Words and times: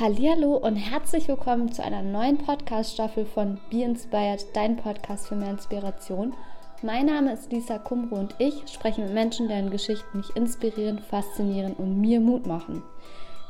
Hallihallo 0.00 0.56
und 0.56 0.76
herzlich 0.76 1.28
willkommen 1.28 1.72
zu 1.72 1.84
einer 1.84 2.00
neuen 2.00 2.38
Podcast-Staffel 2.38 3.26
von 3.26 3.60
Be 3.70 3.82
Inspired, 3.82 4.46
dein 4.54 4.78
Podcast 4.78 5.28
für 5.28 5.34
mehr 5.34 5.50
Inspiration. 5.50 6.32
Mein 6.80 7.04
Name 7.04 7.34
ist 7.34 7.52
Lisa 7.52 7.76
Kumro 7.76 8.16
und 8.16 8.34
ich 8.38 8.66
spreche 8.66 9.02
mit 9.02 9.12
Menschen, 9.12 9.48
deren 9.48 9.68
Geschichten 9.68 10.16
mich 10.16 10.34
inspirieren, 10.34 11.00
faszinieren 11.00 11.74
und 11.74 12.00
mir 12.00 12.18
Mut 12.18 12.46
machen. 12.46 12.82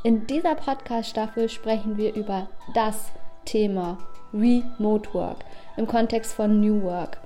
In 0.03 0.27
dieser 0.27 0.57
Podcast-Staffel 0.57 1.49
sprechen 1.49 1.97
wir 1.97 2.17
über 2.17 2.49
das 2.75 3.13
Thema 3.45 3.99
Remote 4.35 5.15
Work 5.15 5.45
im 5.77 5.87
Kontext 5.87 6.33
von 6.33 6.59
New 6.59 6.83
Work. 6.83 7.19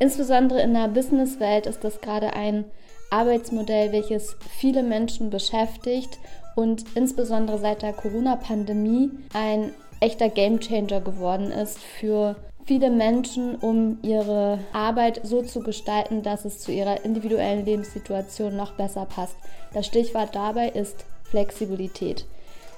Insbesondere 0.00 0.60
in 0.60 0.74
der 0.74 0.88
Businesswelt 0.88 1.68
ist 1.68 1.84
das 1.84 2.00
gerade 2.00 2.32
ein 2.32 2.64
Arbeitsmodell, 3.10 3.92
welches 3.92 4.36
viele 4.48 4.82
Menschen 4.82 5.30
beschäftigt 5.30 6.18
und 6.54 6.84
insbesondere 6.94 7.58
seit 7.58 7.82
der 7.82 7.92
Corona-Pandemie 7.92 9.10
ein 9.32 9.72
echter 10.00 10.28
Gamechanger 10.28 11.00
geworden 11.00 11.50
ist 11.50 11.78
für 11.78 12.36
viele 12.64 12.90
Menschen, 12.90 13.56
um 13.56 13.98
ihre 14.02 14.60
Arbeit 14.72 15.20
so 15.24 15.42
zu 15.42 15.60
gestalten, 15.60 16.22
dass 16.22 16.44
es 16.44 16.60
zu 16.60 16.72
ihrer 16.72 17.04
individuellen 17.04 17.64
Lebenssituation 17.64 18.56
noch 18.56 18.72
besser 18.72 19.06
passt. 19.06 19.36
Das 19.74 19.86
Stichwort 19.86 20.34
dabei 20.34 20.68
ist 20.68 21.04
Flexibilität. 21.24 22.26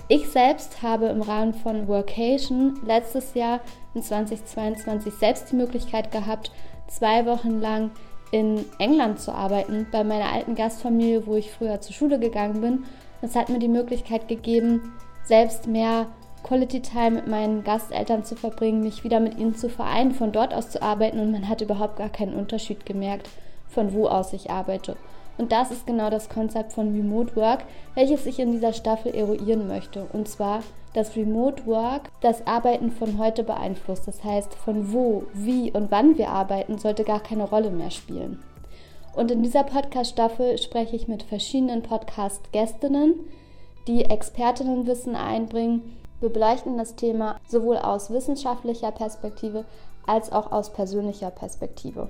Ich 0.09 0.29
selbst 0.29 0.83
habe 0.83 1.07
im 1.07 1.23
Rahmen 1.23 1.55
von 1.55 1.89
Workation 1.89 2.81
letztes 2.85 3.35
Jahr 3.35 3.61
in 3.95 4.03
2022 4.03 5.13
selbst 5.15 5.51
die 5.53 5.57
Möglichkeit 5.57 6.11
gehabt, 6.11 6.51
zwei 6.89 7.25
Wochen 7.25 7.61
lang 7.61 7.91
in 8.33 8.65
England 8.79 9.21
zu 9.21 9.33
arbeiten, 9.33 9.87
bei 9.93 10.03
meiner 10.03 10.33
alten 10.33 10.57
Gastfamilie, 10.57 11.27
wo 11.27 11.37
ich 11.37 11.53
früher 11.53 11.81
zur 11.81 11.95
Schule 11.95 12.19
gegangen 12.19 12.61
bin. 12.61 12.85
Das 13.21 13.37
hat 13.37 13.51
mir 13.51 13.61
die 13.61 13.69
Möglichkeit 13.69 14.27
gegeben, 14.27 14.95
selbst 15.23 15.69
mehr 15.69 16.07
Quality 16.43 16.81
Time 16.81 17.13
mit 17.13 17.29
meinen 17.29 17.63
Gasteltern 17.63 18.25
zu 18.25 18.35
verbringen, 18.35 18.83
mich 18.83 19.05
wieder 19.05 19.21
mit 19.21 19.39
ihnen 19.39 19.55
zu 19.55 19.69
vereinen, 19.69 20.13
von 20.13 20.33
dort 20.33 20.53
aus 20.53 20.71
zu 20.71 20.83
arbeiten 20.83 21.21
und 21.21 21.31
man 21.31 21.49
hat 21.49 21.61
überhaupt 21.61 21.97
gar 21.97 22.09
keinen 22.09 22.35
Unterschied 22.35 22.85
gemerkt, 22.85 23.29
von 23.69 23.93
wo 23.93 24.09
aus 24.09 24.33
ich 24.33 24.51
arbeite. 24.51 24.97
Und 25.39 25.53
das 25.53 25.71
ist 25.71 25.87
genau 25.87 26.11
das 26.11 26.29
Konzept 26.29 26.73
von 26.73 26.95
Remote 26.95 27.35
Work, 27.37 27.65
welches 27.95 28.27
ich 28.27 28.39
in 28.39 28.53
dieser 28.53 28.73
Staffel 28.73 29.15
eruieren 29.15 29.67
möchte. 29.67 30.07
Und 30.13 30.29
zwar 30.29 30.63
dass 30.95 31.17
Remote 31.17 31.67
Work 31.67 32.11
das 32.21 32.47
Arbeiten 32.47 32.91
von 32.91 33.19
heute 33.19 33.45
beeinflusst. 33.45 34.07
Das 34.07 34.23
heißt, 34.23 34.55
von 34.55 34.93
wo, 34.93 35.25
wie 35.33 35.71
und 35.73 35.91
wann 35.91 36.19
wir 36.19 36.31
arbeiten, 36.31 36.79
sollte 36.79 37.05
gar 37.05 37.21
keine 37.21 37.45
Rolle 37.45 37.71
mehr 37.71 37.91
spielen. 37.91 38.43
Und 39.15 39.31
in 39.31 39.43
dieser 39.43 39.65
Podcast-Staffel 39.65 40.59
spreche 40.59 40.97
ich 40.97 41.09
mit 41.09 41.23
verschiedenen 41.23 41.83
Podcast-Gästinnen, 41.83 43.15
die 43.87 44.05
Expertinnenwissen 44.05 45.17
einbringen. 45.17 45.97
Wir 46.21 46.31
beleuchten 46.31 46.79
das 46.79 46.95
Thema 46.95 47.39
sowohl 47.49 47.77
aus 47.79 48.11
wissenschaftlicher 48.11 48.93
Perspektive 48.93 49.65
als 50.07 50.33
auch 50.33 50.53
aus 50.53 50.73
persönlicher 50.73 51.31
Perspektive. 51.31 52.09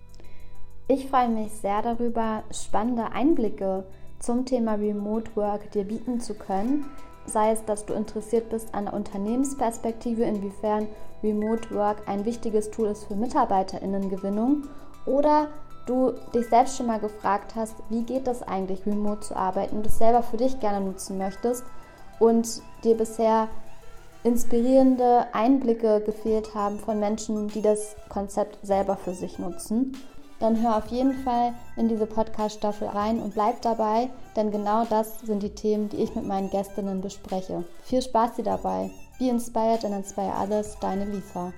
Ich 0.95 1.09
freue 1.09 1.31
mich 1.31 1.51
sehr 1.53 1.81
darüber, 1.81 2.43
spannende 2.51 3.13
Einblicke 3.13 3.85
zum 4.19 4.45
Thema 4.45 4.75
Remote 4.75 5.35
Work 5.37 5.71
dir 5.71 5.85
bieten 5.85 6.21
zu 6.21 6.35
können, 6.35 6.85
sei 7.25 7.53
es, 7.53 7.65
dass 7.65 7.87
du 7.87 7.95
interessiert 7.95 8.51
bist 8.51 8.75
an 8.75 8.85
der 8.85 8.93
Unternehmensperspektive, 8.93 10.25
inwiefern 10.25 10.87
Remote 11.23 11.75
Work 11.75 12.07
ein 12.07 12.27
wichtiges 12.27 12.71
Tool 12.71 12.89
ist 12.89 13.05
für 13.05 13.15
Mitarbeiterinnengewinnung 13.15 14.65
oder 15.07 15.49
du 15.87 16.13
dich 16.35 16.49
selbst 16.49 16.77
schon 16.77 16.89
mal 16.89 17.01
gefragt 17.01 17.55
hast, 17.57 17.77
wie 17.89 18.03
geht 18.03 18.29
es 18.29 18.43
eigentlich, 18.43 18.85
remote 18.85 19.21
zu 19.21 19.35
arbeiten 19.35 19.79
und 19.79 19.87
es 19.87 19.97
selber 19.97 20.23
für 20.23 20.37
dich 20.37 20.61
gerne 20.61 20.85
nutzen 20.85 21.17
möchtest 21.17 21.65
und 22.19 22.61
dir 22.85 22.99
bisher 22.99 23.49
inspirierende 24.25 25.25
Einblicke 25.33 26.03
gefehlt 26.05 26.55
haben 26.55 26.79
von 26.79 27.01
Menschen, 27.01 27.49
die 27.49 27.63
das 27.63 27.97
Konzept 28.11 28.59
selber 28.63 28.99
für 28.99 29.15
sich 29.15 29.39
nutzen 29.39 29.97
dann 30.43 30.61
hör 30.61 30.77
auf 30.77 30.89
jeden 30.89 31.15
Fall 31.23 31.55
in 31.77 31.89
diese 31.89 32.05
Podcast-Staffel 32.05 32.89
rein 32.89 33.21
und 33.21 33.35
bleib 33.35 33.63
dabei, 33.63 34.11
denn 34.35 34.51
genau 34.51 34.85
das 34.85 35.21
sind 35.21 35.41
die 35.43 35.55
Themen, 35.55 35.89
die 35.89 35.99
ich 35.99 36.17
mit 36.17 36.27
meinen 36.27 36.51
Gästinnen 36.51 37.01
bespreche. 37.01 37.63
Viel 37.85 38.03
Spaß 38.03 38.35
dir 38.35 38.43
dabei. 38.43 38.91
Be 39.21 39.29
inspired 39.29 39.85
and 39.85 39.95
inspire 39.95 40.35
others, 40.43 40.77
deine 40.81 41.05
Lisa. 41.05 41.53